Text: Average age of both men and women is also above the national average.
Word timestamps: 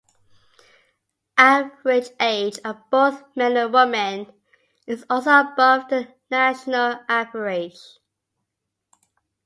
Average 1.37 2.09
age 2.19 2.57
of 2.65 2.77
both 2.89 3.23
men 3.35 3.55
and 3.55 3.71
women 3.71 4.33
is 4.87 5.05
also 5.07 5.41
above 5.41 5.89
the 5.91 6.11
national 6.31 7.01
average. 7.07 7.77